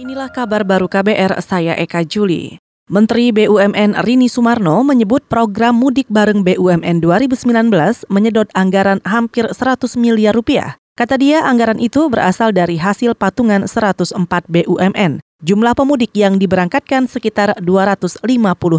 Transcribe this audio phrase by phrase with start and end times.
[0.00, 2.56] Inilah kabar baru KBR, saya Eka Juli.
[2.88, 10.32] Menteri BUMN Rini Sumarno menyebut program mudik bareng BUMN 2019 menyedot anggaran hampir 100 miliar
[10.32, 10.80] rupiah.
[10.96, 14.16] Kata dia, anggaran itu berasal dari hasil patungan 104
[14.48, 15.20] BUMN.
[15.40, 18.20] Jumlah pemudik yang diberangkatkan sekitar 250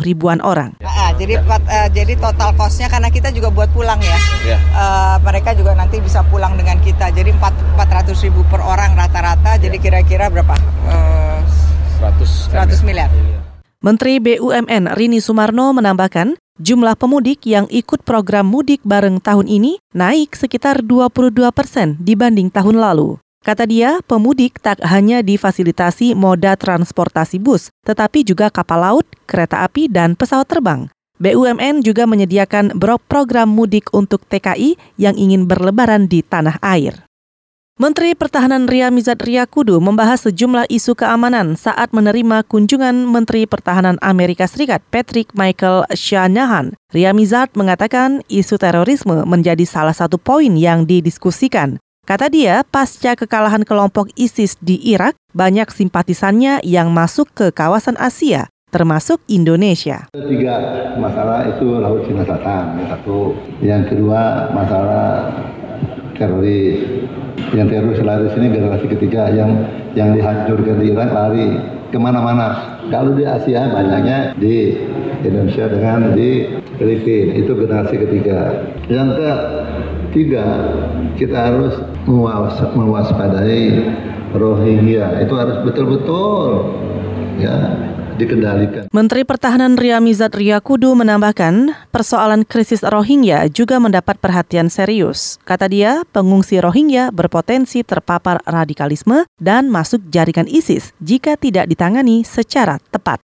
[0.05, 0.77] ribuan orang.
[0.77, 4.17] Nah, jadi uh, jadi total costnya karena kita juga buat pulang ya.
[4.45, 4.57] ya.
[4.69, 7.09] Uh, mereka juga nanti bisa pulang dengan kita.
[7.09, 9.57] Jadi 4, 400 ribu per orang rata-rata.
[9.57, 9.65] Ya.
[9.65, 10.53] Jadi kira-kira berapa?
[10.85, 11.10] Uh,
[12.01, 13.13] 100, 100 miliar.
[13.85, 20.33] Menteri BUMN Rini Sumarno menambahkan, jumlah pemudik yang ikut program mudik bareng tahun ini naik
[20.33, 23.21] sekitar 22 persen dibanding tahun lalu.
[23.41, 29.89] Kata dia, pemudik tak hanya difasilitasi moda transportasi bus, tetapi juga kapal laut, kereta api,
[29.89, 30.89] dan pesawat terbang.
[31.21, 37.01] BUMN juga menyediakan program mudik untuk TKI yang ingin berlebaran di tanah air.
[37.81, 44.45] Menteri Pertahanan Ria Mizat Riyakudu membahas sejumlah isu keamanan saat menerima kunjungan Menteri Pertahanan Amerika
[44.45, 46.77] Serikat Patrick Michael Shanahan.
[46.93, 51.81] Ria Mizat mengatakan isu terorisme menjadi salah satu poin yang didiskusikan.
[52.05, 58.45] Kata dia, pasca kekalahan kelompok ISIS di Irak, banyak simpatisannya yang masuk ke kawasan Asia,
[58.69, 60.05] termasuk Indonesia.
[60.13, 60.55] Tiga
[61.01, 62.77] masalah itu Laut Cina Selatan.
[63.57, 65.33] Yang kedua masalah
[66.21, 66.77] teroris.
[67.57, 69.65] Yang teroris lari sini generasi ketiga, yang
[69.97, 71.47] yang dihancurkan di Irak lari
[71.89, 72.77] ke mana-mana.
[72.93, 74.77] Kalau di Asia banyaknya di
[75.25, 76.45] Indonesia dengan di
[76.77, 78.39] Filipina, itu generasi ketiga.
[78.87, 79.09] Yang
[80.13, 80.45] ketiga,
[81.17, 81.73] kita harus
[82.75, 83.65] mewaspadai
[84.31, 86.71] Rohingya itu harus betul-betul
[87.35, 87.51] ya
[88.15, 88.87] dikendalikan.
[88.91, 95.39] Menteri Pertahanan Ria Mizat Riyakudu menambahkan, persoalan krisis Rohingya juga mendapat perhatian serius.
[95.47, 102.81] Kata dia, pengungsi Rohingya berpotensi terpapar radikalisme dan masuk jaringan ISIS jika tidak ditangani secara
[102.91, 103.21] tepat.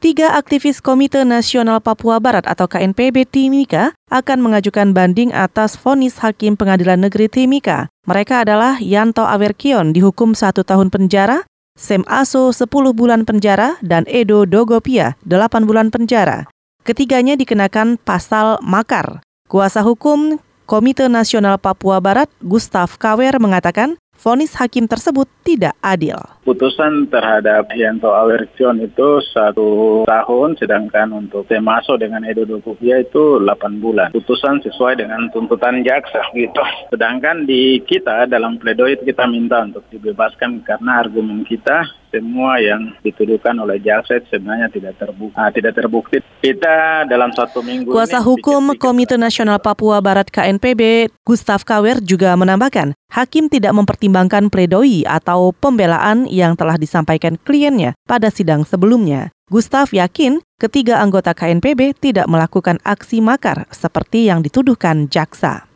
[0.00, 6.56] Tiga aktivis Komite Nasional Papua Barat atau KNPB Timika akan mengajukan banding atas vonis Hakim
[6.56, 7.92] Pengadilan Negeri Timika.
[8.08, 11.44] Mereka adalah Yanto Awerkion dihukum satu tahun penjara,
[11.80, 16.44] Sem Aso 10 bulan penjara, dan Edo Dogopia 8 bulan penjara.
[16.84, 19.24] Ketiganya dikenakan pasal makar.
[19.48, 20.36] Kuasa hukum
[20.68, 26.20] Komite Nasional Papua Barat, Gustav Kawer, mengatakan vonis hakim tersebut tidak adil.
[26.44, 33.80] Putusan terhadap Yanto Alercion itu satu tahun, sedangkan untuk Temaso dengan Edo Dokupia itu 8
[33.80, 34.12] bulan.
[34.12, 36.60] Putusan sesuai dengan tuntutan jaksa gitu.
[36.92, 43.54] Sedangkan di kita dalam pledoi kita minta untuk dibebaskan karena argumen kita semua yang dituduhkan
[43.62, 45.34] oleh jaksa sebenarnya tidak terbukti.
[45.38, 46.18] Nah, tidak terbukti.
[46.42, 47.94] Kita dalam satu minggu.
[47.94, 54.50] Kuasa ini, hukum Komite Nasional Papua Barat KNPB Gustav Kawer juga menambahkan, hakim tidak mempertimbangkan
[54.50, 59.30] pledoi atau pembelaan yang telah disampaikan kliennya pada sidang sebelumnya.
[59.50, 65.69] Gustav yakin ketiga anggota KNPB tidak melakukan aksi makar seperti yang dituduhkan jaksa.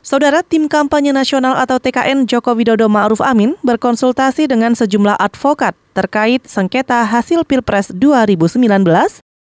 [0.00, 6.40] Saudara tim kampanye nasional atau TKN Joko Widodo Ma'ruf Amin berkonsultasi dengan sejumlah advokat terkait
[6.48, 8.64] sengketa hasil Pilpres 2019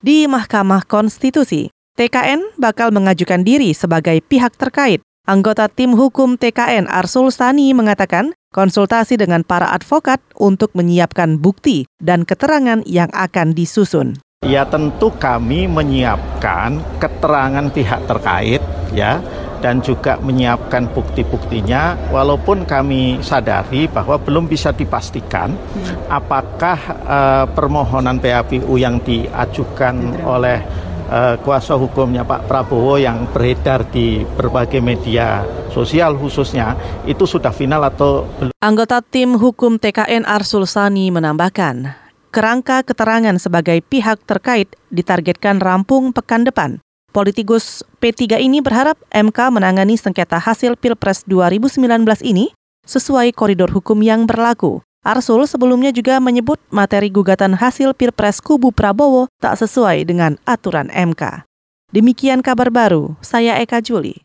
[0.00, 1.68] di Mahkamah Konstitusi.
[2.00, 5.04] TKN bakal mengajukan diri sebagai pihak terkait.
[5.28, 12.24] Anggota tim hukum TKN Arsul Sani mengatakan konsultasi dengan para advokat untuk menyiapkan bukti dan
[12.24, 14.16] keterangan yang akan disusun.
[14.48, 18.62] Ya tentu kami menyiapkan keterangan pihak terkait
[18.96, 19.20] ya
[19.58, 26.10] dan juga menyiapkan bukti-buktinya walaupun kami sadari bahwa belum bisa dipastikan hmm.
[26.10, 30.62] apakah uh, permohonan PHPU yang diajukan oleh
[31.08, 35.42] uh, kuasa hukumnya Pak Prabowo yang beredar di berbagai media
[35.72, 36.76] sosial khususnya
[37.08, 38.52] itu sudah final atau belum.
[38.60, 41.94] Anggota tim hukum TKN Arsul Sani menambahkan,
[42.30, 46.82] kerangka keterangan sebagai pihak terkait ditargetkan rampung pekan depan.
[47.18, 51.82] Politikus P3 ini berharap MK menangani sengketa hasil Pilpres 2019
[52.22, 52.54] ini
[52.86, 54.86] sesuai koridor hukum yang berlaku.
[55.02, 61.42] Arsul sebelumnya juga menyebut materi gugatan hasil Pilpres kubu Prabowo tak sesuai dengan aturan MK.
[61.90, 64.22] Demikian kabar baru, saya Eka Juli.